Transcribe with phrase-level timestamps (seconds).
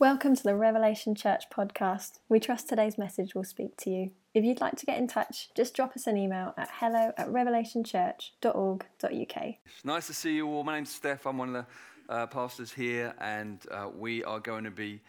[0.00, 2.20] Welcome to the Revelation Church podcast.
[2.28, 4.12] We trust today's message will speak to you.
[4.32, 7.28] If you'd like to get in touch, just drop us an email at hello at
[7.28, 9.54] revelationchurch.org.uk.
[9.82, 10.62] Nice to see you all.
[10.62, 11.26] My name's Stef.
[11.26, 15.00] I'm one of the uh, pastors here, and uh, we are going to be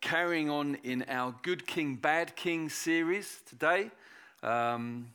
[0.00, 3.90] carrying on in our Good King, Bad King series today.
[4.42, 5.08] Um,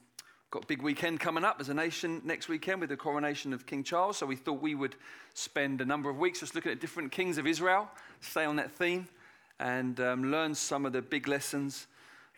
[0.49, 3.65] got a big weekend coming up as a nation next weekend with the coronation of
[3.65, 4.17] King Charles.
[4.17, 4.95] So we thought we would
[5.33, 7.89] spend a number of weeks just looking at different kings of Israel
[8.21, 9.07] stay on that theme
[9.59, 11.87] and um, learn some of the big lessons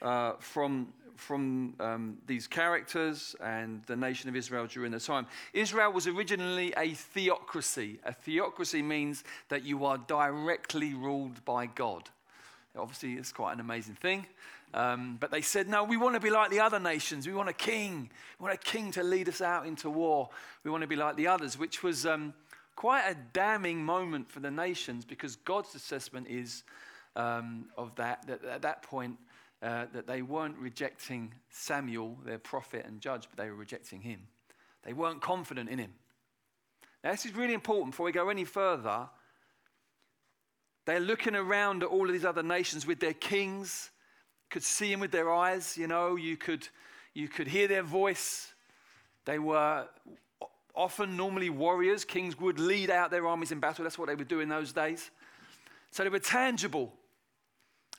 [0.02, 5.28] uh, from, from um, these characters and the nation of Israel during the time.
[5.54, 8.00] Israel was originally a theocracy.
[8.06, 12.10] A theocracy means that you are directly ruled by God.
[12.78, 14.26] Obviously, it's quite an amazing thing.
[14.74, 17.26] Um, but they said, no, we want to be like the other nations.
[17.28, 18.10] We want a king.
[18.40, 20.30] We want a king to lead us out into war.
[20.64, 22.34] We want to be like the others, which was um,
[22.76, 26.64] quite a damning moment for the nations because God's assessment is
[27.16, 29.18] um, of that, that at that point,
[29.62, 34.22] uh, that they weren't rejecting Samuel, their prophet and judge, but they were rejecting him.
[34.84, 35.94] They weren't confident in him.
[37.04, 39.10] Now, this is really important before we go any further.
[40.86, 43.92] They're looking around at all of these other nations with their kings,
[44.50, 46.68] could see him with their eyes, you know, you could,
[47.14, 48.54] you could hear their voice.
[49.26, 49.88] They were
[50.76, 53.84] often, normally warriors, kings would lead out their armies in battle.
[53.84, 55.12] That's what they would do in those days.
[55.92, 56.94] So they were tangible.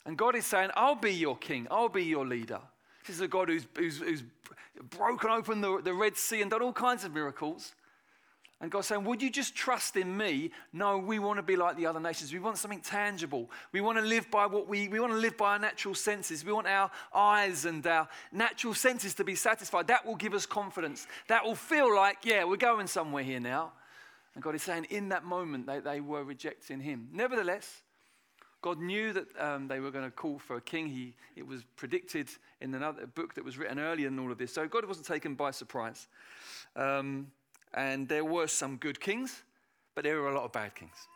[0.05, 2.59] And God is saying, I'll be your king, I'll be your leader.
[3.05, 4.23] This is a God who's, who's, who's
[4.89, 7.75] broken open the, the Red Sea and done all kinds of miracles.
[8.61, 10.51] And God's saying, Would you just trust in me?
[10.71, 12.31] No, we want to be like the other nations.
[12.31, 13.49] We want something tangible.
[13.71, 16.45] We want to live by what we, we want to live by our natural senses.
[16.45, 19.87] We want our eyes and our natural senses to be satisfied.
[19.87, 21.07] That will give us confidence.
[21.27, 23.73] That will feel like, yeah, we're going somewhere here now.
[24.35, 27.09] And God is saying, in that moment, they, they were rejecting Him.
[27.11, 27.81] Nevertheless,
[28.61, 30.85] God knew that um, they were going to call for a king.
[30.87, 32.29] He, it was predicted
[32.61, 34.53] in another book that was written earlier than all of this.
[34.53, 36.07] So God wasn't taken by surprise.
[36.75, 37.31] Um,
[37.73, 39.43] and there were some good kings,
[39.95, 41.07] but there were a lot of bad kings.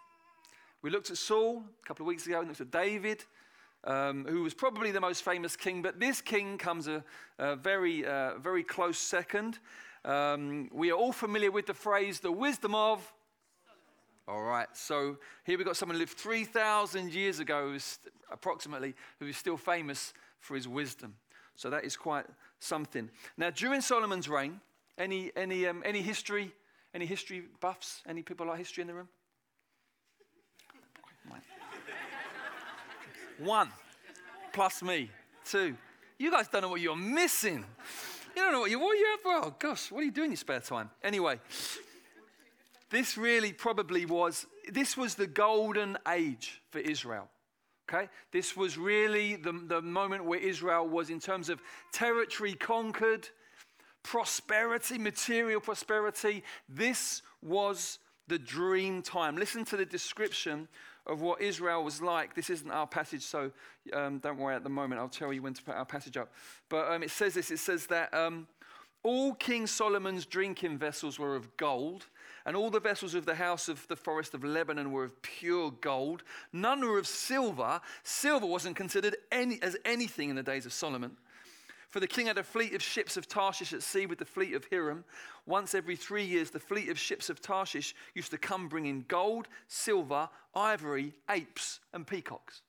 [0.82, 3.24] We looked at Saul a couple of weeks ago, and looked at David,
[3.84, 7.04] um, who was probably the most famous king, but this king comes a,
[7.40, 9.60] a very, uh, very close second.
[10.04, 13.14] Um, we are all familiar with the phrase, the wisdom of.
[14.28, 17.78] All right, so here we've got someone who lived 3,000 years ago,
[18.32, 21.16] approximately, who is still famous for his wisdom.
[21.56, 22.26] So that is quite
[22.60, 23.10] something.
[23.38, 24.60] Now, during Solomon's reign,
[24.98, 26.52] any, any, um, any history?
[26.94, 28.02] Any history buffs?
[28.08, 29.10] Any people like history in the room?
[33.40, 33.70] One
[34.54, 35.12] plus me.
[35.44, 35.76] Two.
[36.18, 37.66] You guys don't know what you're missing.
[38.36, 39.20] You don't know what you what you have.
[39.26, 40.90] Oh gosh, what are you doing in your spare time?
[41.04, 41.40] Anyway,
[42.90, 47.28] this really probably was this was the golden age for Israel.
[47.88, 51.62] Okay, this was really the, the moment where Israel was in terms of
[51.92, 53.30] territory conquered
[54.06, 56.44] prosperity, material prosperity.
[56.70, 59.36] This was the dream time.
[59.36, 60.68] Listen to the description
[61.08, 62.36] of what Israel was like.
[62.36, 63.52] This isn't our passage, so
[63.94, 65.02] um, don't worry at the moment.
[65.02, 66.32] I'll tell you when to put our passage up.
[66.70, 68.48] But um, it says this it says that um,
[69.02, 72.06] all King Solomon's drinking vessels were of gold,
[72.46, 75.72] and all the vessels of the house of the forest of Lebanon were of pure
[75.82, 76.22] gold.
[76.54, 77.82] None were of silver.
[78.04, 81.18] Silver wasn't considered any, as anything in the days of Solomon.
[81.90, 84.54] For the king had a fleet of ships of Tarshish at sea with the fleet
[84.54, 85.06] of Hiram.
[85.46, 89.48] Once every three years, the fleet of ships of Tarshish used to come bringing gold,
[89.68, 92.62] silver, ivory, apes, and peacocks.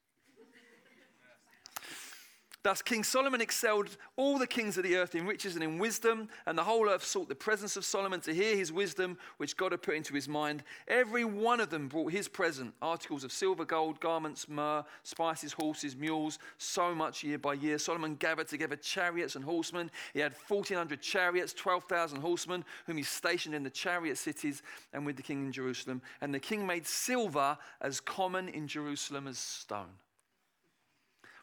[2.67, 6.29] Thus, King Solomon excelled all the kings of the earth in riches and in wisdom,
[6.47, 9.71] and the whole earth sought the presence of Solomon to hear his wisdom, which God
[9.71, 10.65] had put into his mind.
[10.89, 15.95] Every one of them brought his present articles of silver, gold, garments, myrrh, spices, horses,
[15.95, 17.79] mules, so much year by year.
[17.79, 19.89] Solomon gathered together chariots and horsemen.
[20.13, 25.15] He had 1,400 chariots, 12,000 horsemen, whom he stationed in the chariot cities and with
[25.15, 26.03] the king in Jerusalem.
[26.21, 29.95] And the king made silver as common in Jerusalem as stone.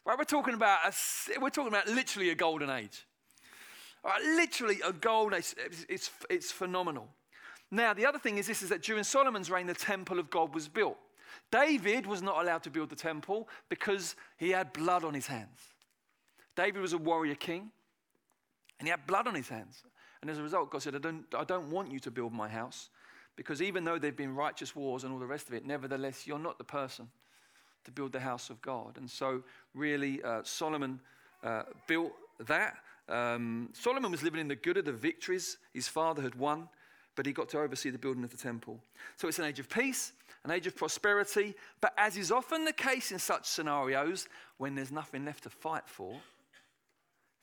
[0.05, 3.05] Right, we're talking about a, we're talking about literally a golden age.
[4.03, 5.55] Right, literally a golden age.
[5.57, 7.07] It's, it's, it's phenomenal.
[7.71, 10.53] Now, the other thing is this is that during Solomon's reign, the temple of God
[10.53, 10.97] was built.
[11.51, 15.59] David was not allowed to build the temple because he had blood on his hands.
[16.55, 17.71] David was a warrior king,
[18.79, 19.83] and he had blood on his hands.
[20.21, 22.47] And as a result, God said, I don't, I don't want you to build my
[22.47, 22.89] house
[23.35, 26.27] because even though there have been righteous wars and all the rest of it, nevertheless,
[26.27, 27.07] you're not the person
[27.85, 28.97] to build the house of God.
[28.97, 29.43] And so,
[29.73, 30.99] really, uh, Solomon
[31.43, 32.13] uh, built
[32.47, 32.77] that.
[33.09, 36.69] Um, Solomon was living in the good of the victories his father had won.
[37.15, 38.79] but he got to oversee the building of the temple.
[39.17, 40.13] So it's an age of peace,
[40.43, 44.27] an age of prosperity, but as is often the case in such scenarios,
[44.57, 46.15] when there's nothing left to fight for,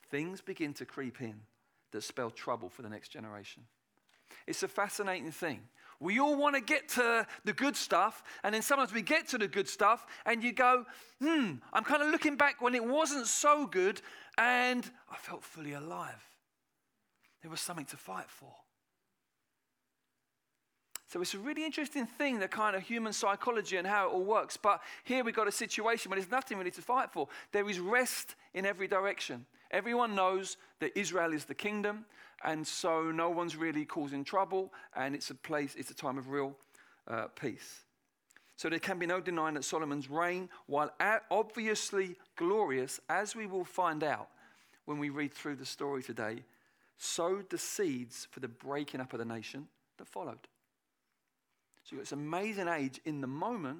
[0.09, 1.35] things begin to creep in
[1.91, 3.63] that spell trouble for the next generation.
[4.47, 5.61] It's a fascinating thing.
[6.01, 9.37] We all want to get to the good stuff, and then sometimes we get to
[9.37, 10.83] the good stuff, and you go,
[11.21, 14.01] hmm, I'm kind of looking back when it wasn't so good,
[14.35, 16.27] and I felt fully alive.
[17.43, 18.51] There was something to fight for.
[21.07, 24.23] So it's a really interesting thing, the kind of human psychology and how it all
[24.23, 24.57] works.
[24.57, 27.27] But here we've got a situation where there's nothing really to fight for.
[27.51, 29.45] There is rest in every direction.
[29.69, 32.05] Everyone knows that Israel is the kingdom,
[32.43, 36.29] and so no one's really causing trouble, and it's a place, it's a time of
[36.29, 36.55] real
[37.07, 37.83] uh, peace.
[38.55, 40.91] So there can be no denying that Solomon's reign, while
[41.31, 44.29] obviously glorious, as we will find out
[44.85, 46.43] when we read through the story today,
[46.97, 49.67] sowed the seeds for the breaking up of the nation
[49.97, 50.47] that followed.
[51.83, 53.79] So it's amazing age in the moment,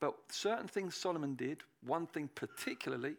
[0.00, 3.14] but certain things Solomon did, one thing particularly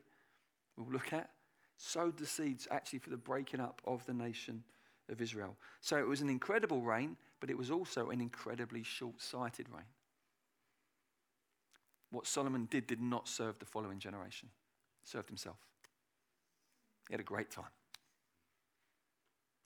[0.78, 1.30] we'll look at,
[1.78, 4.64] sowed the seeds actually for the breaking up of the nation
[5.10, 5.56] of Israel.
[5.82, 9.86] So it was an incredible reign, but it was also an incredibly short sighted reign.
[12.10, 14.50] What Solomon did did not serve the following generation,
[15.02, 15.58] he served himself.
[17.08, 17.66] He had a great time,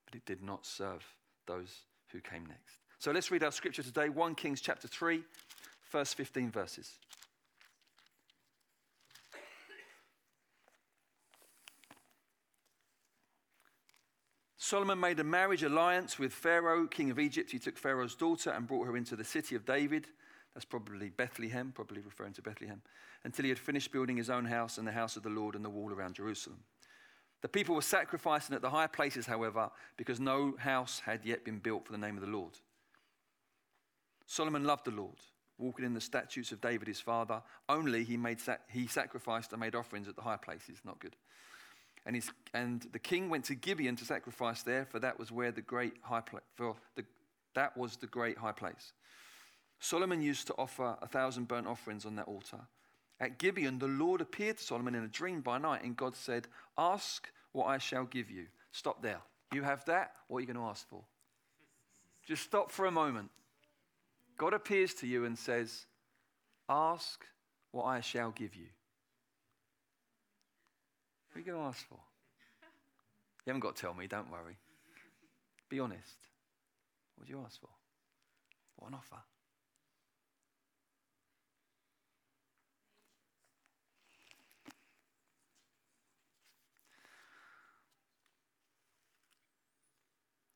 [0.06, 1.04] but it did not serve
[1.48, 2.78] those who came next.
[3.00, 5.24] So let's read our scripture today 1 Kings chapter 3,
[5.82, 6.92] first 15 verses.
[14.72, 17.52] Solomon made a marriage alliance with Pharaoh, king of Egypt.
[17.52, 20.08] He took Pharaoh's daughter and brought her into the city of David.
[20.54, 22.82] That's probably Bethlehem, probably referring to Bethlehem,
[23.26, 25.66] until he had finished building his own house and the house of the Lord and
[25.66, 26.60] the wall around Jerusalem.
[27.42, 31.60] The people were sacrificing at the high places, however, because no house had yet been
[31.60, 32.54] built for the name of the Lord.
[34.26, 35.18] Solomon loved the Lord,
[35.58, 37.44] walking in the statutes of David his father.
[37.68, 40.78] Only he, made sac- he sacrificed and made offerings at the high places.
[40.86, 41.18] Not good.
[42.06, 45.52] And, his, and the king went to Gibeon to sacrifice there, for that was where
[45.52, 47.06] the great high place, for the,
[47.54, 48.94] that was the great high place.
[49.80, 52.60] Solomon used to offer a thousand burnt offerings on that altar.
[53.20, 56.48] At Gibeon, the Lord appeared to Solomon in a dream by night, and God said,
[56.78, 58.48] Ask what I shall give you.
[58.72, 59.22] Stop there.
[59.54, 60.14] You have that.
[60.28, 61.04] What are you going to ask for?
[62.26, 63.30] Just stop for a moment.
[64.38, 65.86] God appears to you and says,
[66.68, 67.26] Ask
[67.72, 68.68] what I shall give you.
[71.32, 72.00] What are you going to ask for?
[73.46, 74.58] You haven't got to tell me, don't worry.
[75.70, 76.18] Be honest.
[77.16, 77.70] What do you ask for?
[78.76, 79.22] What an offer.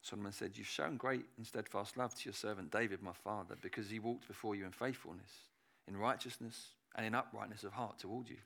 [0.01, 3.89] Solomon said, You've shown great and steadfast love to your servant David, my father, because
[3.89, 5.31] he walked before you in faithfulness,
[5.88, 8.38] in righteousness, and in uprightness of heart toward you.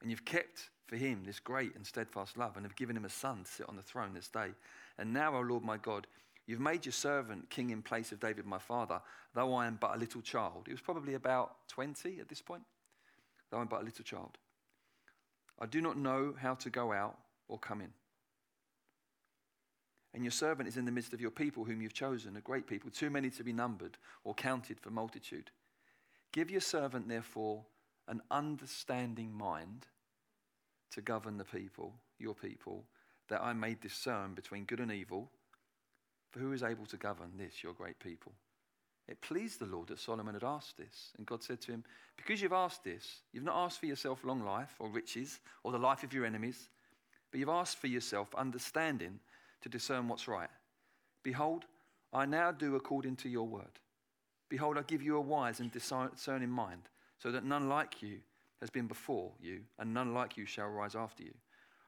[0.00, 3.10] And you've kept for him this great and steadfast love, and have given him a
[3.10, 4.48] son to sit on the throne this day.
[4.98, 6.06] And now, O Lord my God,
[6.46, 9.00] you've made your servant king in place of David, my father,
[9.34, 10.64] though I am but a little child.
[10.66, 12.62] He was probably about 20 at this point,
[13.50, 14.38] though I'm but a little child.
[15.58, 17.16] I do not know how to go out
[17.48, 17.92] or come in.
[20.14, 22.66] And your servant is in the midst of your people, whom you've chosen, a great
[22.66, 25.50] people, too many to be numbered or counted for multitude.
[26.32, 27.64] Give your servant, therefore,
[28.08, 29.86] an understanding mind
[30.92, 32.84] to govern the people, your people,
[33.28, 35.30] that I may discern between good and evil.
[36.30, 38.32] For who is able to govern this, your great people?
[39.08, 41.12] It pleased the Lord that Solomon had asked this.
[41.18, 41.84] And God said to him,
[42.16, 45.78] Because you've asked this, you've not asked for yourself long life or riches or the
[45.78, 46.68] life of your enemies,
[47.30, 49.18] but you've asked for yourself understanding
[49.62, 50.50] to discern what's right.
[51.22, 51.64] Behold,
[52.12, 53.80] I now do according to your word.
[54.48, 56.82] Behold, I give you a wise and discerning mind,
[57.18, 58.18] so that none like you
[58.62, 61.34] has been before you, and none like you shall rise after you.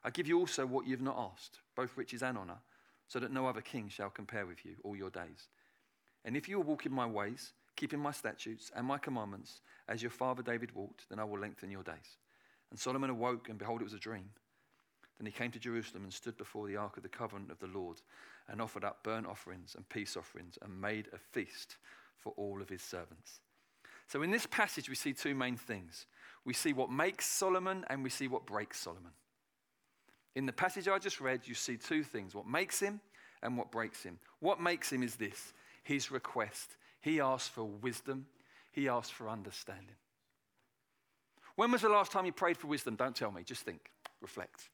[0.03, 2.59] I give you also what you have not asked, both riches and honor,
[3.07, 5.47] so that no other king shall compare with you all your days.
[6.25, 10.01] And if you will walk in my ways, keeping my statutes and my commandments, as
[10.01, 12.17] your father David walked, then I will lengthen your days.
[12.71, 14.29] And Solomon awoke, and behold, it was a dream.
[15.17, 17.67] Then he came to Jerusalem and stood before the ark of the covenant of the
[17.67, 18.01] Lord
[18.49, 21.77] and offered up burnt offerings and peace offerings and made a feast
[22.17, 23.39] for all of his servants.
[24.07, 26.05] So, in this passage, we see two main things.
[26.43, 29.11] We see what makes Solomon and we see what breaks Solomon.
[30.35, 32.99] In the passage I just read, you see two things what makes him
[33.41, 34.19] and what breaks him.
[34.39, 36.77] What makes him is this his request.
[37.01, 38.25] He asks for wisdom,
[38.71, 39.95] he asks for understanding.
[41.55, 42.95] When was the last time you prayed for wisdom?
[42.95, 44.69] Don't tell me, just think, reflect.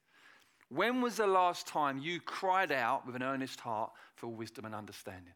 [0.69, 4.73] When was the last time you cried out with an earnest heart for wisdom and
[4.73, 5.33] understanding?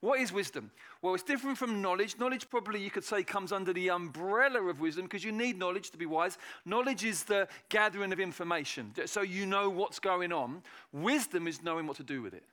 [0.00, 0.70] What is wisdom?
[1.00, 2.18] Well, it's different from knowledge.
[2.18, 5.90] Knowledge, probably you could say, comes under the umbrella of wisdom because you need knowledge
[5.90, 6.36] to be wise.
[6.64, 10.62] Knowledge is the gathering of information, so you know what's going on.
[10.92, 12.44] Wisdom is knowing what to do with it.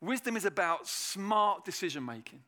[0.00, 2.40] Wisdom is about smart decision making.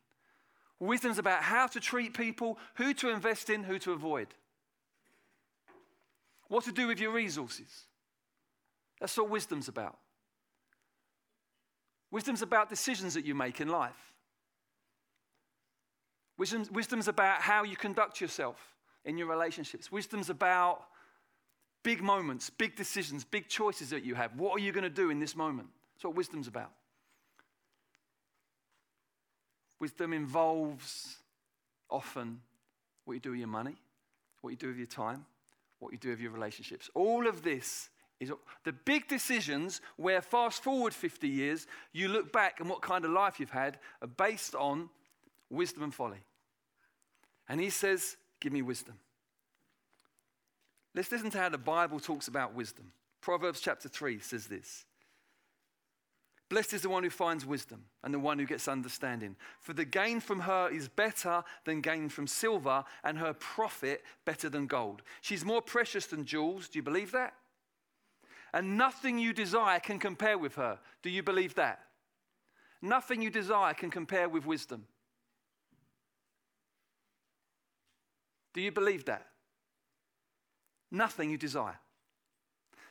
[0.79, 4.27] Wisdom is about how to treat people, who to invest in, who to avoid,
[6.49, 7.85] what to do with your resources.
[8.99, 9.97] That's what wisdom's about.
[12.11, 14.13] Wisdom's about decisions that you make in life.
[16.37, 18.57] Wisdom's, wisdom's about how you conduct yourself
[19.05, 19.91] in your relationships.
[19.91, 20.83] Wisdom's about
[21.83, 24.31] big moments, big decisions, big choices that you have.
[24.37, 25.69] What are you going to do in this moment?
[25.95, 26.71] That's what wisdom's about.
[29.79, 31.17] Wisdom involves
[31.89, 32.41] often
[33.05, 33.75] what you do with your money,
[34.41, 35.25] what you do with your time,
[35.79, 36.89] what you do with your relationships.
[36.93, 38.31] All of this is
[38.63, 43.11] the big decisions where fast forward 50 years, you look back and what kind of
[43.11, 44.89] life you've had are based on
[45.49, 46.23] wisdom and folly.
[47.47, 48.95] And he says, Give me wisdom.
[50.93, 52.91] Let's listen to how the Bible talks about wisdom.
[53.21, 54.85] Proverbs chapter 3 says this
[56.49, 59.35] Blessed is the one who finds wisdom and the one who gets understanding.
[59.59, 64.49] For the gain from her is better than gain from silver, and her profit better
[64.49, 65.01] than gold.
[65.21, 66.69] She's more precious than jewels.
[66.69, 67.33] Do you believe that?
[68.53, 70.79] And nothing you desire can compare with her.
[71.03, 71.79] Do you believe that?
[72.81, 74.85] Nothing you desire can compare with wisdom.
[78.53, 79.27] Do you believe that?
[80.89, 81.79] Nothing you desire.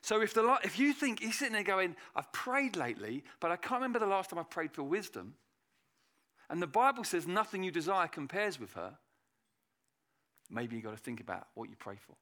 [0.03, 3.57] So if, the, if you think he's sitting there going, I've prayed lately, but I
[3.57, 5.35] can't remember the last time I prayed for wisdom,
[6.49, 8.97] and the Bible says nothing you desire compares with her,
[10.49, 12.15] maybe you've got to think about what you pray for.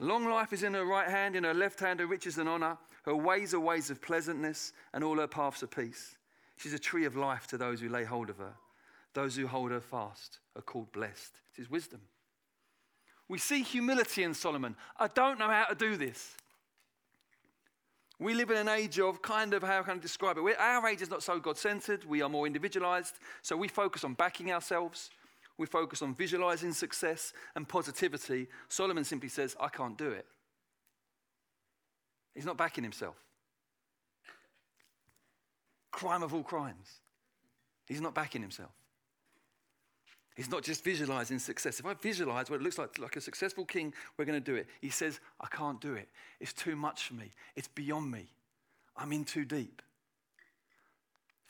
[0.00, 2.76] Long life is in her right hand, in her left hand are riches and honor.
[3.04, 6.16] Her ways are ways of pleasantness, and all her paths are peace.
[6.56, 8.54] She's a tree of life to those who lay hold of her.
[9.14, 11.40] Those who hold her fast are called blessed.
[11.56, 12.00] It is wisdom.
[13.28, 14.76] We see humility in Solomon.
[14.98, 16.36] I don't know how to do this.
[18.18, 20.42] We live in an age of kind of how can I describe it?
[20.42, 22.04] We're, our age is not so God centered.
[22.04, 23.18] We are more individualized.
[23.42, 25.10] So we focus on backing ourselves.
[25.58, 28.48] We focus on visualizing success and positivity.
[28.68, 30.26] Solomon simply says, I can't do it.
[32.34, 33.16] He's not backing himself.
[35.90, 37.00] Crime of all crimes.
[37.86, 38.72] He's not backing himself.
[40.36, 41.80] He's not just visualizing success.
[41.80, 44.54] If I visualize what it looks like, like a successful king, we're going to do
[44.54, 44.66] it.
[44.82, 46.10] He says, I can't do it.
[46.40, 47.30] It's too much for me.
[47.54, 48.26] It's beyond me.
[48.94, 49.80] I'm in too deep.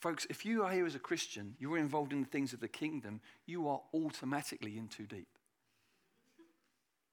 [0.06, 2.68] Folks, if you are here as a Christian, you're involved in the things of the
[2.68, 5.26] kingdom, you are automatically in too deep.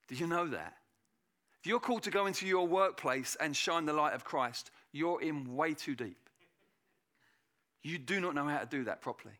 [0.07, 0.75] Did you know that?
[1.59, 5.19] If you're called to go into your workplace and shine the light of Christ, you're
[5.23, 6.29] in way too deep.
[7.81, 9.33] You do not know how to do that properly.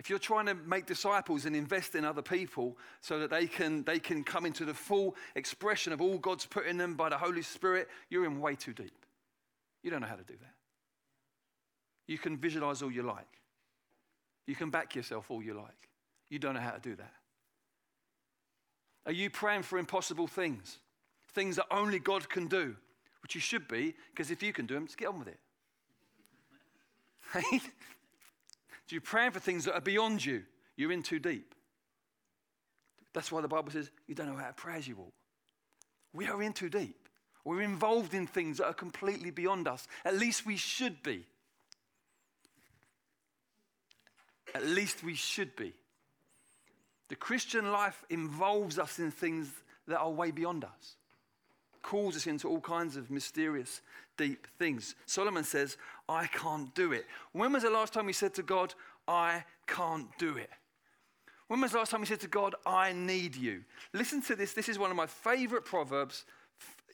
[0.00, 3.84] If you're trying to make disciples and invest in other people so that they can,
[3.84, 7.18] they can come into the full expression of all God's put in them by the
[7.18, 8.97] Holy Spirit, you're in way too deep.
[9.82, 10.54] You don't know how to do that.
[12.06, 13.26] You can visualize all you like,
[14.46, 15.88] you can back yourself all you like.
[16.30, 17.12] You don't know how to do that.
[19.06, 20.78] Are you praying for impossible things?
[21.32, 22.76] Things that only God can do,
[23.22, 25.38] which you should be, because if you can do them, just get on with it.
[28.88, 30.44] Do you praying for things that are beyond you?
[30.76, 31.54] You're in too deep.
[33.12, 35.12] That's why the Bible says you don't know how to pray as you walk.
[36.12, 37.07] We are in too deep.
[37.48, 39.88] We're involved in things that are completely beyond us.
[40.04, 41.24] At least we should be.
[44.54, 45.72] At least we should be.
[47.08, 49.50] The Christian life involves us in things
[49.86, 50.96] that are way beyond us,
[51.80, 53.80] calls us into all kinds of mysterious
[54.18, 54.94] deep things.
[55.06, 57.06] Solomon says, I can't do it.
[57.32, 58.74] When was the last time we said to God,
[59.08, 60.50] I can't do it?
[61.46, 63.64] When was the last time we said to God, I need you?
[63.94, 64.52] Listen to this.
[64.52, 66.26] This is one of my favorite proverbs.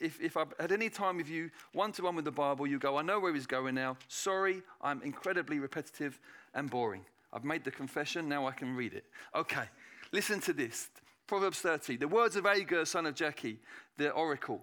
[0.01, 2.79] If, if I had any time with you, one to one with the Bible, you
[2.79, 3.97] go, I know where he's going now.
[4.09, 6.19] Sorry, I'm incredibly repetitive
[6.55, 7.05] and boring.
[7.33, 9.05] I've made the confession, now I can read it.
[9.35, 9.65] Okay,
[10.13, 10.89] listen to this.
[11.27, 11.97] Proverbs 30.
[11.97, 13.57] The words of Agur, son of Jakeh,
[13.97, 14.63] the oracle.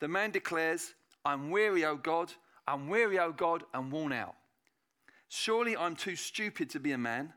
[0.00, 2.32] The man declares, I'm weary, O God.
[2.66, 4.34] I'm weary, O God, and worn out.
[5.28, 7.32] Surely I'm too stupid to be a man.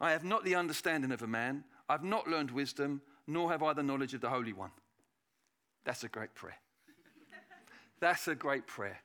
[0.00, 1.64] I have not the understanding of a man.
[1.88, 4.70] I've not learned wisdom, nor have I the knowledge of the Holy One.
[5.84, 6.58] That's a great prayer.
[8.00, 8.98] That's a great prayer.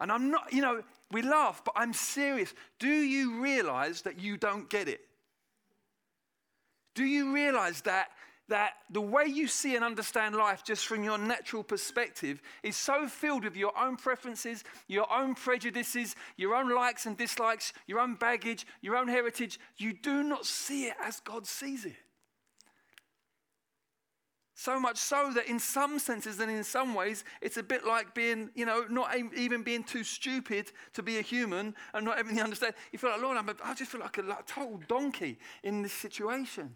[0.00, 2.52] And I'm not, you know, we laugh, but I'm serious.
[2.78, 5.00] Do you realize that you don't get it?
[6.94, 8.08] Do you realize that
[8.48, 13.08] that the way you see and understand life just from your natural perspective is so
[13.08, 18.14] filled with your own preferences, your own prejudices, your own likes and dislikes, your own
[18.14, 21.96] baggage, your own heritage, you do not see it as God sees it.
[24.66, 28.14] So much so that in some senses and in some ways, it's a bit like
[28.14, 32.42] being, you know, not even being too stupid to be a human and not everything
[32.42, 32.74] understand.
[32.90, 35.38] You feel like, Lord, I'm a, I just feel like a, like a total donkey
[35.62, 36.74] in this situation.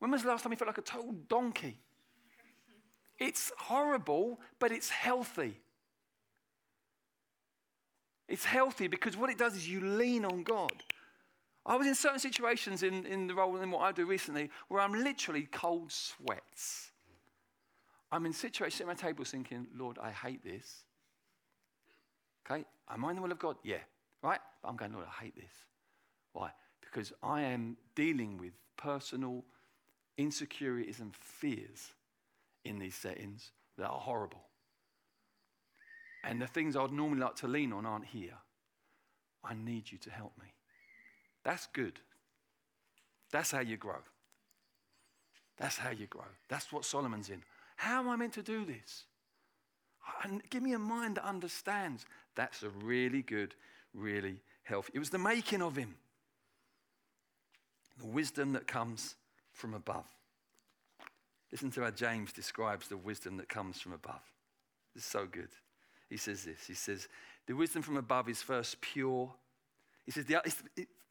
[0.00, 1.78] When was the last time you felt like a total donkey?
[3.16, 5.60] It's horrible, but it's healthy.
[8.28, 10.82] It's healthy because what it does is you lean on God.
[11.66, 14.80] I was in certain situations in, in the role in what I do recently where
[14.80, 16.92] I'm literally cold sweats.
[18.12, 20.84] I'm in situations at my table thinking, Lord, I hate this.
[22.48, 22.64] Okay?
[22.88, 23.56] Am I in the will of God?
[23.64, 23.80] Yeah.
[24.22, 24.38] Right?
[24.62, 25.50] But I'm going, Lord, I hate this.
[26.32, 26.50] Why?
[26.80, 29.44] Because I am dealing with personal
[30.16, 31.92] insecurities and fears
[32.64, 34.44] in these settings that are horrible.
[36.22, 38.38] And the things I'd normally like to lean on aren't here.
[39.44, 40.55] I need you to help me.
[41.46, 42.00] That's good.
[43.30, 44.00] That's how you grow.
[45.56, 46.24] That's how you grow.
[46.48, 47.40] That's what Solomon's in.
[47.76, 49.04] How am I meant to do this?
[50.24, 52.04] And give me a mind that understands.
[52.34, 53.54] That's a really good,
[53.94, 54.90] really healthy.
[54.94, 55.94] It was the making of him.
[58.00, 59.14] The wisdom that comes
[59.52, 60.04] from above.
[61.52, 64.20] Listen to how James describes the wisdom that comes from above.
[64.96, 65.50] It's so good.
[66.10, 66.66] He says this.
[66.66, 67.06] He says,
[67.46, 69.32] the wisdom from above is first pure.
[70.04, 70.40] He says, the,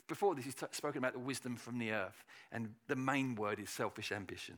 [0.07, 3.59] before this, he's t- spoken about the wisdom from the earth, and the main word
[3.59, 4.57] is selfish ambition.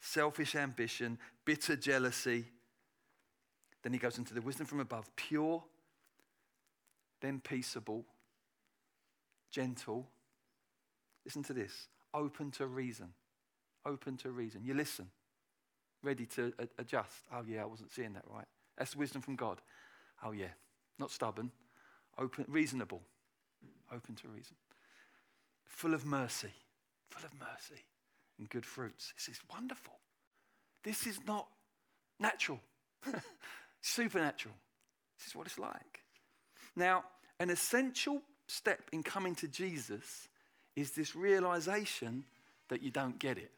[0.00, 2.46] Selfish ambition, bitter jealousy.
[3.82, 5.62] Then he goes into the wisdom from above, pure,
[7.20, 8.04] then peaceable,
[9.50, 10.08] gentle.
[11.24, 13.08] Listen to this open to reason.
[13.86, 14.62] Open to reason.
[14.64, 15.08] You listen,
[16.02, 17.26] ready to a- adjust.
[17.32, 18.46] Oh, yeah, I wasn't seeing that right.
[18.76, 19.60] That's wisdom from God.
[20.24, 20.52] Oh, yeah,
[20.98, 21.50] not stubborn,
[22.18, 23.02] open, reasonable,
[23.92, 24.56] open to reason
[25.72, 26.52] full of mercy,
[27.10, 27.82] full of mercy
[28.38, 29.12] and good fruits.
[29.16, 29.94] This is wonderful.
[30.84, 31.46] This is not
[32.18, 32.60] natural,
[33.80, 34.54] supernatural.
[35.18, 36.00] This is what it's like.
[36.76, 37.04] Now,
[37.40, 40.28] an essential step in coming to Jesus
[40.76, 42.24] is this realization
[42.68, 43.50] that you don't get it.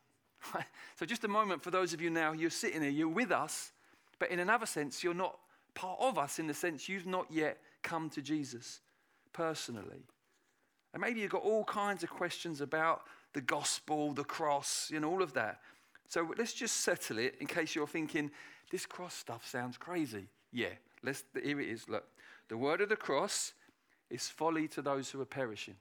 [0.97, 3.73] So, just a moment for those of you now, you're sitting here, you're with us,
[4.21, 5.37] but in another sense, you're not
[5.75, 8.81] part of us in the sense you've not yet come to Jesus
[9.33, 10.07] personally.
[10.95, 13.03] And maybe you've got all kinds of questions about
[13.33, 15.61] the gospel, the cross, you know, all of that.
[16.09, 18.31] So let's just settle it in case you're thinking,
[18.71, 20.29] this cross stuff sounds crazy.
[20.53, 20.69] Yeah,
[21.03, 21.89] let's, here it is.
[21.89, 22.05] Look,
[22.49, 23.55] the word of the cross
[24.09, 25.75] is folly to those who are perishing.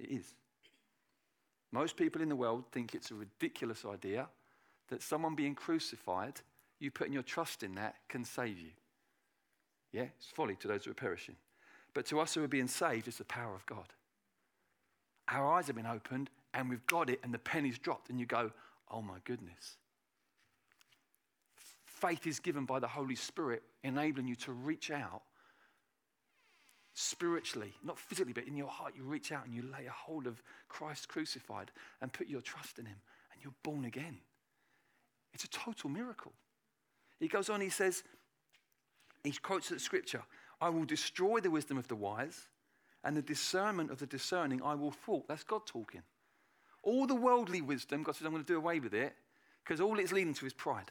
[0.00, 0.34] It is.
[1.70, 4.28] Most people in the world think it's a ridiculous idea
[4.88, 6.40] that someone being crucified,
[6.80, 8.70] you putting your trust in that, can save you.
[9.92, 11.36] Yeah, it's folly to those who are perishing.
[11.94, 13.86] But to us who are being saved, it's the power of God.
[15.28, 18.26] Our eyes have been opened and we've got it, and the penny's dropped, and you
[18.26, 18.52] go,
[18.90, 19.76] oh my goodness.
[21.84, 25.22] Faith is given by the Holy Spirit, enabling you to reach out
[26.92, 28.94] spiritually, not physically, but in your heart.
[28.96, 32.78] You reach out and you lay a hold of Christ crucified and put your trust
[32.78, 32.98] in Him,
[33.32, 34.18] and you're born again.
[35.32, 36.32] It's a total miracle.
[37.18, 38.04] He goes on, he says,
[39.24, 40.22] he quotes the scripture
[40.60, 42.48] I will destroy the wisdom of the wise,
[43.02, 45.28] and the discernment of the discerning I will fault.
[45.28, 46.02] That's God talking.
[46.82, 49.14] All the worldly wisdom, God says, I'm going to do away with it,
[49.62, 50.90] because all it's leading to is pride.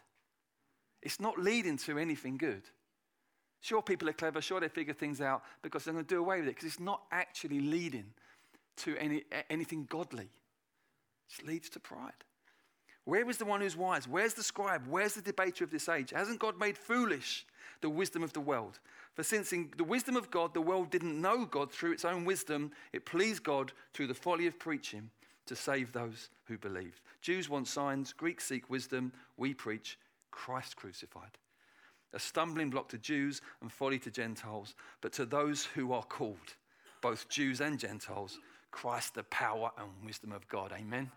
[1.02, 2.63] It's not leading to anything good.
[3.62, 6.39] Sure, people are clever, sure, they figure things out, because they're going to do away
[6.39, 8.06] with it, because it's not actually leading
[8.78, 10.30] to any, anything godly.
[11.39, 12.12] It leads to pride.
[13.06, 14.08] Where is the one who's wise?
[14.08, 14.84] Where's the scribe?
[14.88, 16.12] Where's the debater of this age?
[16.12, 17.46] Hasn't God made foolish
[17.82, 18.80] the wisdom of the world?
[19.13, 22.26] For since in the wisdom of God, the world didn't know God through its own
[22.26, 25.10] wisdom, it pleased God through the folly of preaching
[25.46, 27.02] to save those who believed.
[27.22, 29.12] Jews want signs, Greeks seek wisdom.
[29.38, 30.00] We preach
[30.32, 31.38] Christ crucified.
[32.13, 36.56] A stumbling block to Jews and folly to Gentiles, but to those who are called,
[37.02, 38.39] both Jews and Gentiles,
[38.72, 40.72] Christ the power and wisdom of God.
[40.72, 41.12] Amen.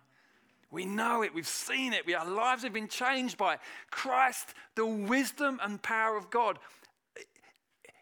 [0.70, 3.58] We know it, we've seen it, we, our lives have been changed by.
[3.90, 6.58] Christ, the wisdom and power of God.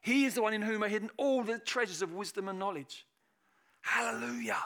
[0.02, 3.06] He is the one in whom are hidden all the treasures of wisdom and knowledge.
[3.82, 4.58] Hallelujah.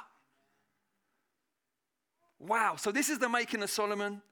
[2.38, 2.76] Wow.
[2.76, 4.22] So, this is the making of Solomon.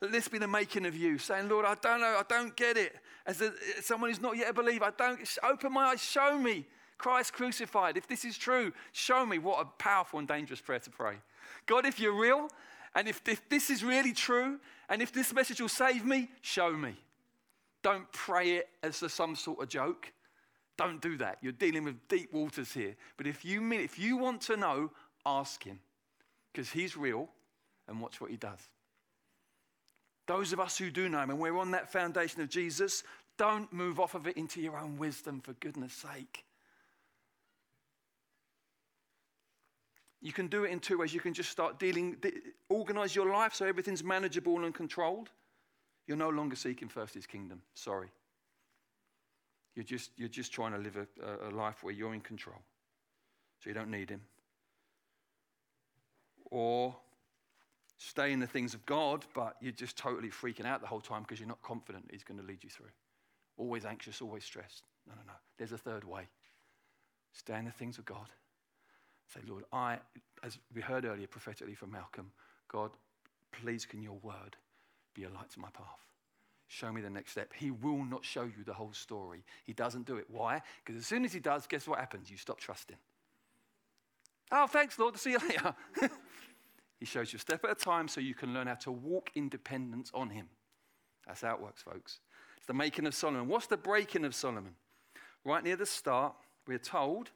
[0.00, 2.76] Let this be the making of you, saying, Lord, I don't know, I don't get
[2.76, 2.94] it.
[3.26, 6.38] As, a, as someone who's not yet a believer, I don't open my eyes, show
[6.38, 6.66] me.
[6.98, 7.96] Christ crucified.
[7.96, 11.16] If this is true, show me what a powerful and dangerous prayer to pray.
[11.66, 12.48] God, if you're real,
[12.94, 16.72] and if, if this is really true, and if this message will save me, show
[16.72, 16.94] me.
[17.82, 20.12] Don't pray it as some sort of joke.
[20.76, 21.38] Don't do that.
[21.42, 22.96] You're dealing with deep waters here.
[23.16, 24.90] But if you, mean, if you want to know,
[25.26, 25.78] ask Him
[26.52, 27.28] because He's real
[27.88, 28.58] and watch what He does.
[30.26, 33.04] Those of us who do know Him and we're on that foundation of Jesus,
[33.36, 36.44] don't move off of it into your own wisdom for goodness sake.
[40.24, 41.12] You can do it in two ways.
[41.12, 42.16] You can just start dealing,
[42.70, 45.28] organize your life so everything's manageable and controlled.
[46.06, 47.60] You're no longer seeking first his kingdom.
[47.74, 48.08] Sorry.
[49.74, 52.56] You're just, you're just trying to live a, a life where you're in control.
[53.62, 54.22] So you don't need him.
[56.50, 56.96] Or
[57.98, 61.20] stay in the things of God, but you're just totally freaking out the whole time
[61.20, 62.92] because you're not confident he's going to lead you through.
[63.58, 64.84] Always anxious, always stressed.
[65.06, 65.34] No, no, no.
[65.58, 66.28] There's a third way.
[67.34, 68.30] Stay in the things of God
[69.32, 69.98] Say, Lord, I,
[70.42, 72.30] as we heard earlier prophetically from Malcolm,
[72.68, 72.90] God,
[73.52, 74.56] please can your word
[75.14, 75.86] be a light to my path.
[76.66, 77.52] Show me the next step.
[77.54, 79.44] He will not show you the whole story.
[79.64, 80.26] He doesn't do it.
[80.28, 80.62] Why?
[80.84, 82.30] Because as soon as he does, guess what happens?
[82.30, 82.96] You stop trusting.
[84.50, 85.16] Oh, thanks, Lord.
[85.16, 85.74] See you later.
[87.00, 89.30] he shows you a step at a time so you can learn how to walk
[89.34, 90.48] in dependence on him.
[91.26, 92.20] That's how it works, folks.
[92.56, 93.48] It's the making of Solomon.
[93.48, 94.74] What's the breaking of Solomon?
[95.44, 96.34] Right near the start,
[96.66, 97.30] we're told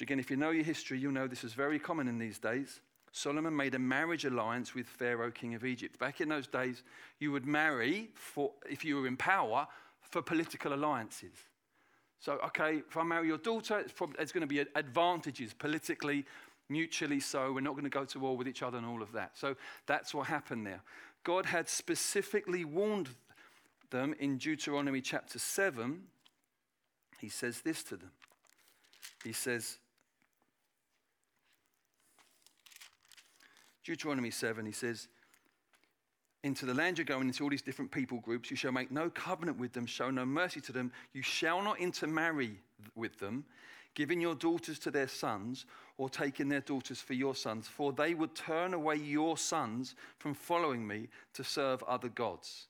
[0.00, 2.80] again, if you know your history, you'll know this is very common in these days.
[3.12, 5.98] Solomon made a marriage alliance with Pharaoh, king of Egypt.
[5.98, 6.84] Back in those days,
[7.18, 9.66] you would marry, for, if you were in power,
[10.00, 11.32] for political alliances.
[12.20, 16.24] So, okay, if I marry your daughter, it's probably, there's going to be advantages politically,
[16.68, 17.52] mutually so.
[17.52, 19.36] We're not going to go to war with each other and all of that.
[19.36, 20.82] So that's what happened there.
[21.24, 23.08] God had specifically warned
[23.90, 26.02] them in Deuteronomy chapter 7.
[27.18, 28.10] He says this to them
[29.24, 29.78] he says,
[33.84, 35.08] Deuteronomy 7, he says,
[36.42, 38.50] into the land you're going into all these different people groups.
[38.50, 40.90] You shall make no covenant with them, show no mercy to them.
[41.12, 42.58] You shall not intermarry
[42.94, 43.44] with them,
[43.94, 45.66] giving your daughters to their sons,
[45.98, 50.32] or taking their daughters for your sons, for they would turn away your sons from
[50.32, 52.68] following me to serve other gods.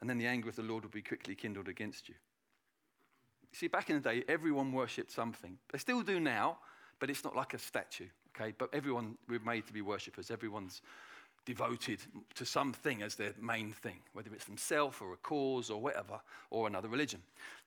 [0.00, 2.14] And then the anger of the Lord will be quickly kindled against you.
[3.52, 5.58] See, back in the day, everyone worshipped something.
[5.72, 6.58] They still do now,
[7.00, 8.52] but it's not like a statue, okay?
[8.56, 10.30] But everyone, we're made to be worshippers.
[10.30, 10.82] Everyone's
[11.46, 12.00] devoted
[12.34, 16.66] to something as their main thing, whether it's themselves or a cause or whatever, or
[16.66, 17.20] another religion.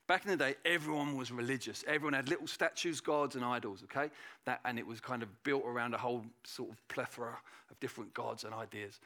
[0.05, 1.83] Back in the day, everyone was religious.
[1.87, 4.11] Everyone had little statues, gods, and idols, okay?
[4.45, 7.37] That, and it was kind of built around a whole sort of plethora
[7.71, 8.99] of different gods and ideas.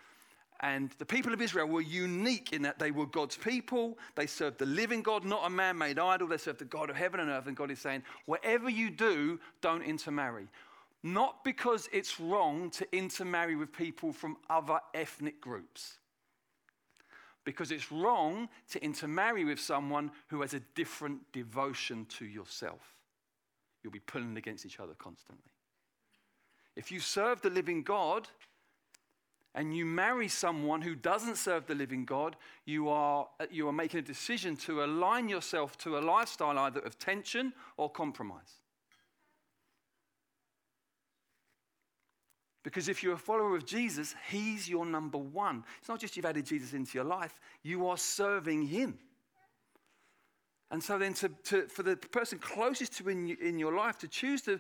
[0.61, 3.97] And the people of Israel were unique in that they were God's people.
[4.15, 6.27] They served the living God, not a man made idol.
[6.27, 7.45] They served the God of heaven and earth.
[7.45, 10.47] And God is saying, whatever you do, don't intermarry.
[11.03, 15.97] Not because it's wrong to intermarry with people from other ethnic groups,
[17.43, 22.95] because it's wrong to intermarry with someone who has a different devotion to yourself.
[23.83, 25.51] You'll be pulling against each other constantly.
[26.75, 28.27] If you serve the living God,
[29.55, 33.99] and you marry someone who doesn't serve the living God, you are, you are making
[33.99, 38.61] a decision to align yourself to a lifestyle either of tension or compromise.
[42.67, 45.63] Because if you're a follower of Jesus, He's your number one.
[45.79, 48.99] It's not just you've added Jesus into your life, you are serving Him.
[50.69, 54.07] And so then, to, to, for the person closest to in, in your life to
[54.09, 54.59] choose to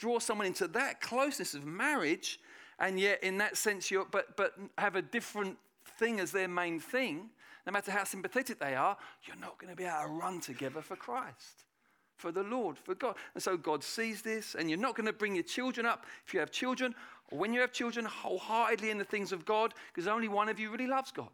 [0.00, 2.40] draw someone into that closeness of marriage,
[2.80, 5.56] and yet in that sense you're but but have a different
[5.98, 7.30] thing as their main thing
[7.66, 10.82] no matter how sympathetic they are you're not going to be able to run together
[10.82, 11.66] for christ
[12.16, 13.16] for the lord for god.
[13.34, 16.06] And so god sees this and you're not going to bring your children up.
[16.26, 16.94] If you have children
[17.30, 20.58] or when you have children wholeheartedly in the things of god because only one of
[20.58, 21.30] you really loves god.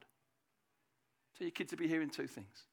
[1.39, 2.65] So your kids will be hearing two things.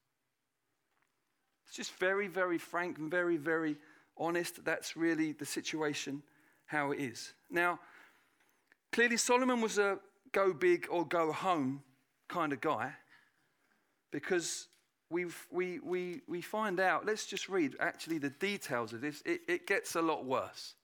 [1.66, 3.76] It's just very very frank and very very
[4.16, 6.22] honest that's really the situation
[6.66, 7.32] how it is.
[7.50, 7.78] Now
[8.92, 9.98] Clearly, Solomon was a
[10.32, 11.82] go big or go home
[12.28, 12.92] kind of guy
[14.10, 14.68] because
[15.10, 19.22] we we, we, we find out, let's just read actually the details of this.
[19.24, 20.74] It, it gets a lot worse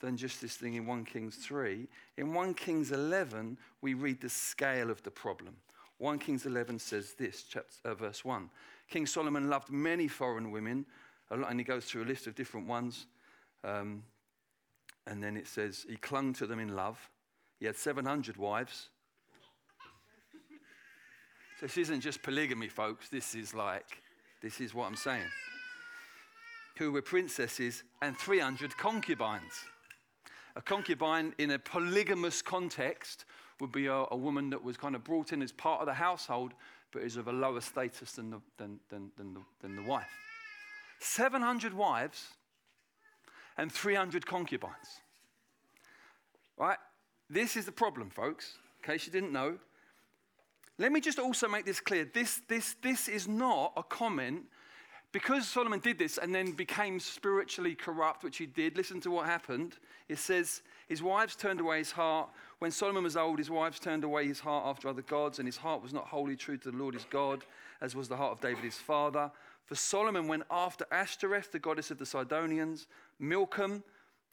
[0.00, 1.88] than just this thing in 1 Kings 3.
[2.18, 5.56] In 1 Kings 11, we read the scale of the problem.
[5.98, 8.50] 1 Kings 11 says this, chapter, uh, verse 1.
[8.90, 10.84] King Solomon loved many foreign women,
[11.30, 13.06] and he goes through a list of different ones.
[13.62, 14.02] Um,
[15.06, 17.10] and then it says, he clung to them in love.
[17.60, 18.88] He had 700 wives.
[21.64, 23.08] This isn't just polygamy, folks.
[23.08, 24.02] This is like,
[24.42, 25.24] this is what I'm saying.
[26.76, 29.64] who were princesses, and 300 concubines.
[30.56, 33.24] A concubine in a polygamous context
[33.60, 35.94] would be a, a, woman that was kind of brought in as part of the
[35.94, 36.52] household,
[36.92, 40.12] but is of a lower status than the, than, than, than the, than the wife.
[40.98, 42.26] 700 wives
[43.56, 45.00] and 300 concubines.
[46.58, 46.78] Right?
[47.30, 49.56] This is the problem, folks, in case you didn't know.
[50.78, 52.08] Let me just also make this clear.
[52.12, 54.44] This, this, this is not a comment
[55.12, 58.76] because Solomon did this and then became spiritually corrupt, which he did.
[58.76, 59.76] Listen to what happened.
[60.08, 62.28] It says, His wives turned away his heart.
[62.58, 65.56] When Solomon was old, his wives turned away his heart after other gods, and his
[65.56, 67.44] heart was not wholly true to the Lord his God,
[67.80, 69.30] as was the heart of David his father.
[69.66, 72.88] For Solomon went after Ashtoreth, the goddess of the Sidonians,
[73.20, 73.84] Milcom,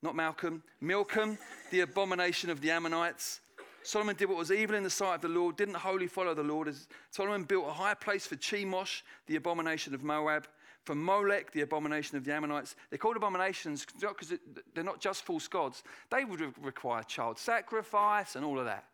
[0.01, 1.37] not Malcolm, Milcom,
[1.69, 3.40] the abomination of the Ammonites.
[3.83, 6.43] Solomon did what was evil in the sight of the Lord, didn't wholly follow the
[6.43, 6.73] Lord.
[7.09, 10.47] Solomon built a high place for Chemosh, the abomination of Moab,
[10.83, 12.75] for Molech, the abomination of the Ammonites.
[12.89, 14.33] They're called abominations because
[14.73, 15.83] they're not just false gods.
[16.09, 18.85] They would require child sacrifice and all of that.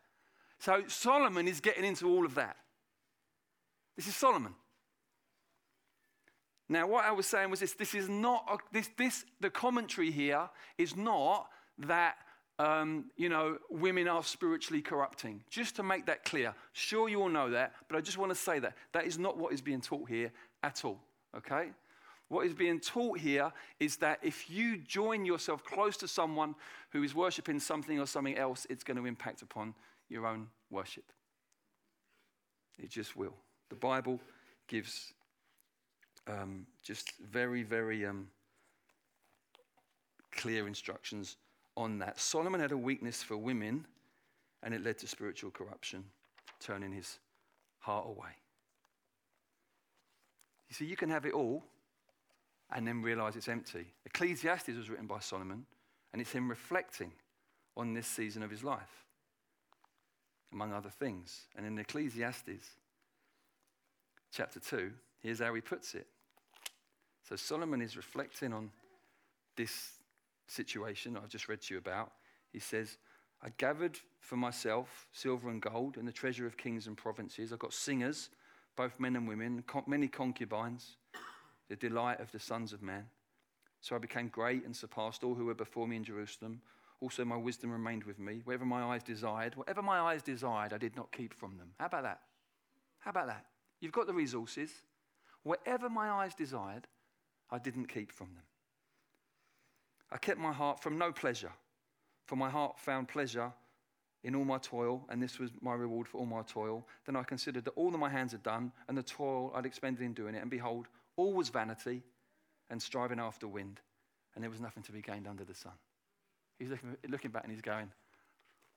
[0.60, 2.58] So Solomon is getting into all of that.
[3.96, 4.54] This is Solomon.
[6.70, 8.90] Now, what I was saying was this: this is not a, this.
[8.98, 11.48] This the commentary here is not
[11.80, 12.18] that
[12.60, 15.44] um, you know women are spiritually corrupting.
[15.50, 16.54] Just to make that clear.
[16.74, 19.38] Sure, you all know that, but I just want to say that that is not
[19.38, 20.32] what is being taught here
[20.64, 21.00] at all.
[21.36, 21.70] Okay.
[22.30, 26.56] What is being taught here is that if you join yourself close to someone
[26.90, 29.74] who is worshiping something or something else, it's going to impact upon
[30.10, 31.06] your own worship.
[32.78, 33.34] It just will.
[33.70, 34.20] The Bible
[34.68, 35.14] gives
[36.28, 38.28] um, just very, very um,
[40.32, 41.38] clear instructions
[41.78, 42.20] on that.
[42.20, 43.86] Solomon had a weakness for women,
[44.64, 46.04] and it led to spiritual corruption,
[46.60, 47.20] turning his
[47.80, 48.36] heart away.
[50.68, 51.64] You see, you can have it all
[52.74, 53.86] and then realize it's empty.
[54.06, 55.66] Ecclesiastes was written by Solomon,
[56.12, 57.14] and it's him reflecting
[57.78, 59.06] on this season of his life,
[60.52, 61.44] among other things.
[61.56, 62.72] And in Ecclesiastes
[64.34, 66.08] chapter 2, here's how he puts it
[67.28, 68.72] so Solomon is reflecting on
[69.58, 69.92] this
[70.48, 72.12] situation I've just read to you about.
[72.52, 72.98] He says,
[73.42, 77.54] I gathered for myself silver and gold and the treasure of kings and provinces.
[77.54, 78.30] I got singers,
[78.76, 80.98] both men and women, many concubines,
[81.70, 83.06] the delight of the sons of man.
[83.82, 86.62] So I became great and surpassed all who were before me in Jerusalem.
[87.00, 88.42] Also, my wisdom remained with me.
[88.44, 91.70] Whatever my eyes desired, whatever my eyes desired, I did not keep from them.
[91.80, 92.22] How about that?
[93.00, 93.46] How about that?
[93.80, 94.72] You've got the resources.
[95.44, 96.88] Whatever my eyes desired,
[97.52, 98.44] I didn't keep from them.
[100.12, 101.52] I kept my heart from no pleasure,
[102.26, 103.52] for my heart found pleasure
[104.24, 106.86] in all my toil, and this was my reward for all my toil.
[107.06, 110.04] Then I considered that all that my hands had done, and the toil I'd expended
[110.04, 112.04] in doing it, and behold, all was vanity
[112.70, 113.80] and striving after wind,
[114.36, 115.74] and there was nothing to be gained under the sun.
[116.60, 117.92] He's looking, looking back and he's going,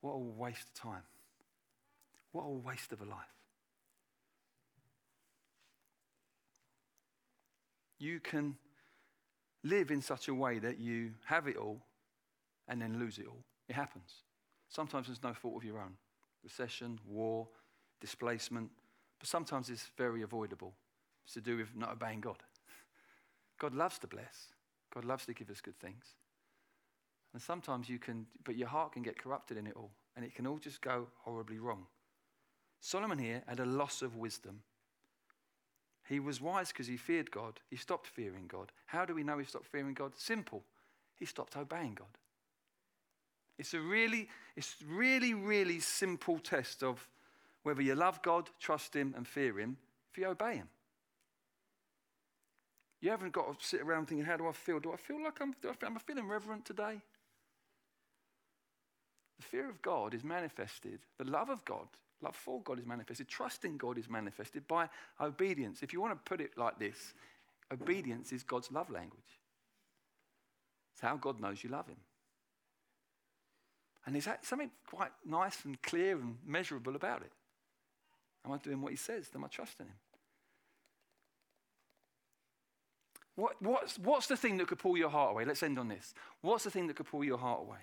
[0.03, 1.03] What a waste of time.
[2.33, 3.35] What a waste of a life.
[8.01, 8.57] you can
[9.63, 11.81] live in such a way that you have it all
[12.69, 13.45] and then lose it all.
[13.69, 14.23] It happens.
[14.69, 15.95] Sometimes there's no fault of your own
[16.43, 17.47] recession, war,
[18.01, 18.71] displacement,
[19.19, 20.75] but sometimes it's very avoidable.
[21.25, 22.39] It's to do with not obeying God.
[23.61, 24.55] God loves to bless,
[24.95, 26.05] God loves to give us good things.
[27.33, 30.35] And sometimes you can, but your heart can get corrupted in it all, and it
[30.35, 31.87] can all just go horribly wrong.
[32.81, 34.63] Solomon here had a loss of wisdom
[36.11, 37.61] he was wise because he feared God.
[37.71, 38.73] He stopped fearing God.
[38.87, 40.17] How do we know he stopped fearing God?
[40.17, 40.65] Simple.
[41.15, 42.09] He stopped obeying God.
[43.61, 47.07] It's a really, it's really, really simple test of
[47.63, 49.77] whether you love God, trust Him, and fear Him
[50.11, 50.69] if you obey Him.
[53.01, 54.81] You haven't got to sit around thinking, how do I feel?
[54.81, 57.01] Do I feel like I'm, I feel, am I feeling reverent today?
[59.39, 61.87] The fear of God is manifested, the love of God
[62.23, 63.29] Love for God is manifested.
[63.29, 64.89] Trust in God is manifested by
[65.21, 65.83] obedience.
[65.83, 67.15] If you want to put it like this,
[67.73, 69.39] obedience is God's love language.
[70.93, 71.97] It's how God knows you love Him.
[74.05, 77.33] And there's something quite nice and clear and measurable about it.
[78.45, 79.31] Am I doing what He says?
[79.35, 79.95] Am I trusting Him?
[83.37, 85.47] What, what's, what's the thing that could pull your heart away?
[85.47, 86.13] Let's end on this.
[86.43, 87.79] What's the thing that could pull your heart away?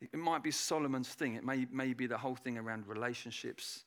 [0.00, 1.34] It might be Solomon's thing.
[1.34, 3.82] It may, may be the whole thing around relationships,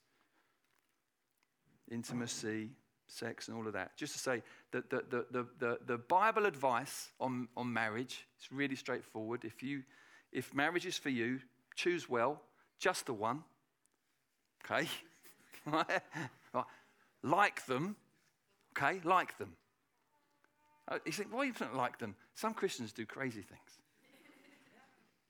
[1.89, 2.69] intimacy,
[3.07, 3.95] sex, and all of that.
[3.95, 8.51] Just to say that the, the, the, the, the Bible advice on, on marriage is
[8.51, 9.45] really straightforward.
[9.45, 9.83] If, you,
[10.31, 11.39] if marriage is for you,
[11.75, 12.41] choose well,
[12.77, 13.43] just the one.
[14.65, 14.87] Okay?
[17.23, 17.95] like them.
[18.77, 18.99] Okay?
[19.03, 19.53] Like them.
[20.87, 22.15] Uh, you think, why you don't like them?
[22.33, 23.80] Some Christians do crazy things.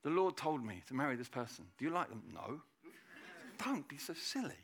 [0.04, 1.66] The Lord told me to marry this person.
[1.78, 2.24] Do you like them?
[2.34, 2.62] No.
[3.64, 4.56] don't be so silly.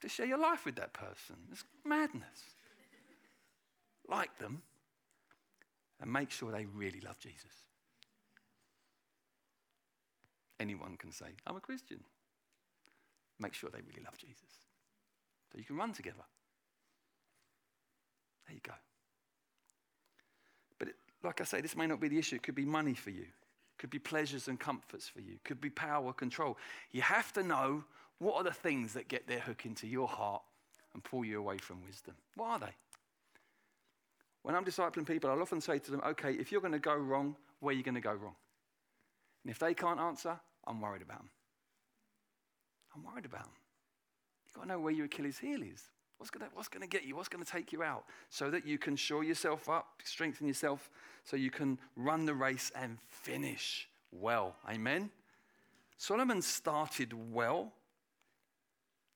[0.00, 1.36] To share your life with that person.
[1.50, 2.54] It's madness.
[4.08, 4.62] Like them
[6.00, 7.64] and make sure they really love Jesus.
[10.58, 12.00] Anyone can say, I'm a Christian.
[13.38, 14.68] Make sure they really love Jesus.
[15.50, 16.24] So you can run together.
[18.46, 18.74] There you go.
[20.78, 22.36] But it, like I say, this may not be the issue.
[22.36, 23.26] It could be money for you,
[23.80, 26.58] could be pleasures and comforts for you, could be power, control.
[26.92, 27.82] You have to know
[28.18, 30.42] what are the things that get their hook into your heart
[30.92, 32.14] and pull you away from wisdom.
[32.36, 32.74] What are they?
[34.42, 36.94] When I'm discipling people, I'll often say to them, okay, if you're going to go
[36.94, 38.34] wrong, where are you going to go wrong?
[39.44, 41.30] And if they can't answer, I'm worried about them.
[42.94, 43.52] I'm worried about them.
[44.44, 45.84] You've got to know where your Achilles heel is.
[46.20, 47.16] What's going, what's to get you?
[47.16, 48.04] What's going to take you out?
[48.28, 50.90] So that you can shore yourself up, strengthen yourself,
[51.24, 54.54] so you can run the race and finish well.
[54.68, 55.08] Amen?
[55.96, 57.72] Solomon started well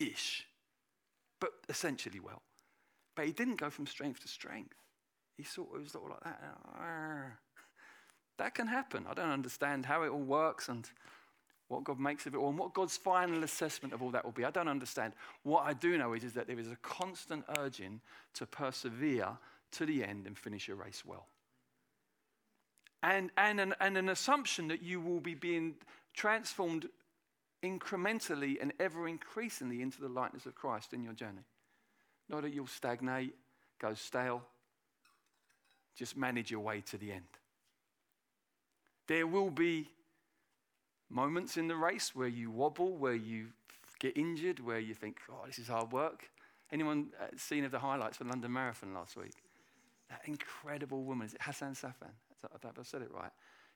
[0.01, 0.47] ish,
[1.41, 2.41] but essentially well.
[3.15, 4.79] But he didn't go from strength to strength.
[5.37, 6.43] He sort of was sort of like that.
[8.37, 9.07] That can happen.
[9.09, 10.91] I don't understand how it all works and
[11.75, 14.33] what God makes of it all and what God's final assessment of all that will
[14.33, 14.45] be.
[14.45, 15.13] I don't understand.
[15.43, 18.01] What I do know is, is that there is a constant urging
[18.35, 19.29] to persevere
[19.73, 21.27] to the end and finish your race well.
[23.03, 25.75] And, and, an, and an assumption that you will be being
[26.15, 26.89] transformed
[27.63, 31.45] incrementally and ever increasingly into the likeness of Christ in your journey.
[32.29, 33.35] Not that you'll stagnate,
[33.81, 34.43] go stale,
[35.97, 37.25] just manage your way to the end.
[39.07, 39.91] There will be
[41.15, 43.49] moments in the race where you wobble, where you
[44.01, 46.31] get injured, where you think, oh, this is hard work.
[46.73, 49.35] Anyone uh, seen of the highlights for London Marathon last week?
[50.11, 52.13] That incredible woman, is it Hassan Sifan?
[52.45, 53.31] I said it right.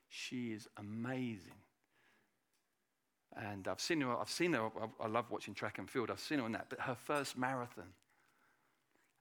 [0.09, 1.55] She is amazing.
[3.37, 4.69] And I've seen her, I've seen her,
[5.01, 7.93] I love watching track and field, I've seen her on that, but her first marathon.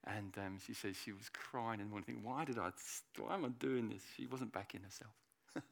[0.05, 2.71] And um, she says she was crying and thinking, why did I,
[3.19, 4.01] why am I doing this?
[4.15, 5.11] She wasn't backing herself.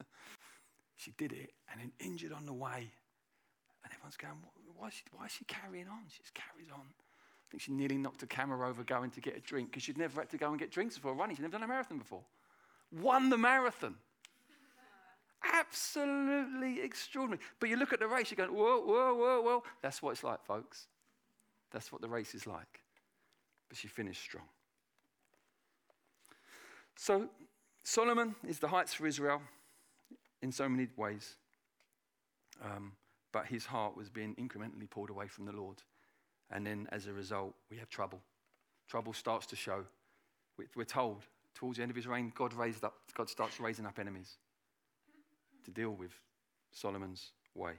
[0.96, 2.90] she did it and then injured on the way.
[3.84, 4.34] And everyone's going,
[4.76, 6.00] why is, she, why is she carrying on?
[6.08, 6.80] She's carried on.
[6.80, 9.98] I think she nearly knocked a camera over going to get a drink because she'd
[9.98, 11.36] never had to go and get drinks before running.
[11.36, 12.22] She'd never done a marathon before.
[12.90, 13.94] Won the marathon.
[15.54, 17.40] Absolutely extraordinary.
[17.60, 19.62] But you look at the race, you're going, whoa, whoa, whoa, whoa.
[19.82, 20.88] That's what it's like, folks.
[21.70, 22.80] That's what the race is like.
[23.68, 24.46] But she finished strong.
[26.96, 27.28] So,
[27.84, 29.42] Solomon is the heights for Israel
[30.42, 31.34] in so many ways.
[32.62, 32.92] Um,
[33.32, 35.82] but his heart was being incrementally pulled away from the Lord.
[36.50, 38.20] And then as a result, we have trouble.
[38.88, 39.84] Trouble starts to show.
[40.74, 41.22] We're told
[41.54, 44.36] towards the end of his reign, God raised up, God starts raising up enemies
[45.64, 46.12] to deal with
[46.72, 47.72] Solomon's way.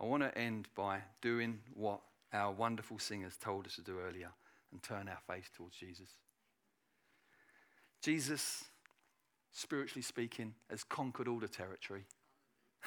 [0.00, 2.00] I want to end by doing what
[2.32, 4.30] our wonderful singers told us to do earlier
[4.72, 6.08] and turn our face towards Jesus.
[8.02, 8.64] Jesus
[9.52, 12.04] spiritually speaking, has conquered all the territory.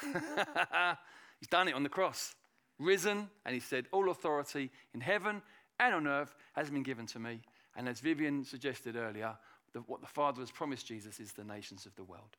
[0.02, 2.34] He's done it on the cross,
[2.78, 5.42] risen, and he said, All authority in heaven
[5.80, 7.40] and on earth has been given to me.
[7.76, 9.36] And as Vivian suggested earlier,
[9.72, 12.36] the, what the Father has promised Jesus is the nations of the world.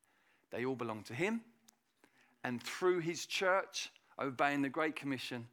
[0.52, 1.42] They all belong to him.
[2.44, 5.48] And through his church, obeying the Great Commission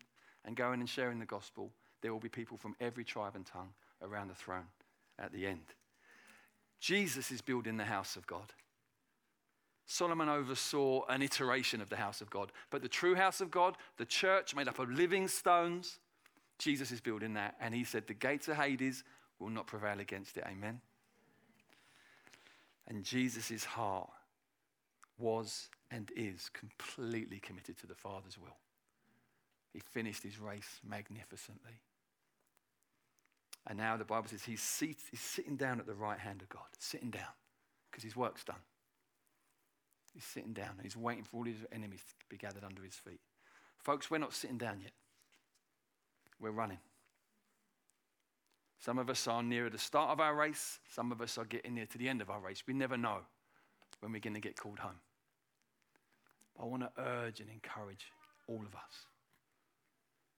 [0.44, 3.72] and going and sharing the gospel, there will be people from every tribe and tongue
[4.02, 4.66] around the throne
[5.18, 5.74] at the end.
[6.80, 8.52] Jesus is building the house of God.
[9.90, 12.52] Solomon oversaw an iteration of the house of God.
[12.70, 15.98] But the true house of God, the church made up of living stones,
[16.60, 17.56] Jesus is building that.
[17.60, 19.02] And he said, The gates of Hades
[19.40, 20.44] will not prevail against it.
[20.46, 20.80] Amen.
[22.86, 24.10] And Jesus' heart
[25.18, 28.58] was and is completely committed to the Father's will.
[29.72, 31.80] He finished his race magnificently.
[33.66, 36.48] And now the Bible says he's, seat, he's sitting down at the right hand of
[36.48, 37.34] God, sitting down,
[37.90, 38.56] because his work's done.
[40.12, 42.94] He's sitting down and he's waiting for all his enemies to be gathered under his
[42.94, 43.20] feet.
[43.78, 44.92] Folks, we're not sitting down yet.
[46.40, 46.78] We're running.
[48.78, 51.74] Some of us are nearer the start of our race, some of us are getting
[51.74, 52.62] near to the end of our race.
[52.66, 53.18] We never know
[54.00, 55.00] when we're going to get called home.
[56.56, 58.06] But I want to urge and encourage
[58.48, 59.06] all of us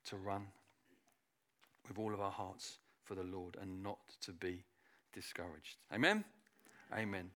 [0.07, 0.49] to run
[1.89, 4.65] with all of our hearts for the Lord and not to be
[5.13, 5.77] discouraged.
[5.93, 6.25] Amen?
[6.93, 7.31] Amen.